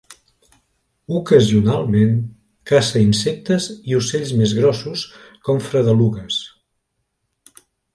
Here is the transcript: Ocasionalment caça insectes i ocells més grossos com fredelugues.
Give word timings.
Ocasionalment 1.19 2.15
caça 2.73 3.03
insectes 3.09 3.69
i 3.93 4.01
ocells 4.01 4.35
més 4.43 4.59
grossos 4.63 5.07
com 5.47 5.65
fredelugues. 5.71 6.45